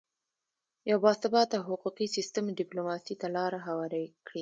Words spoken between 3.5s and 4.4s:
هواره کړه